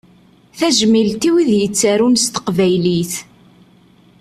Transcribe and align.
Tajmilt 0.57 1.21
i 1.27 1.29
wid 1.33 1.51
yettarun 1.59 2.15
s 2.23 2.25
teqbaylit. 2.27 3.13